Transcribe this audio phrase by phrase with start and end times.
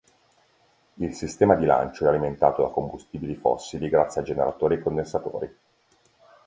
[0.95, 5.57] Il sistema di lancio è alimentato da combustibili fossili grazie a generatori e condensatori.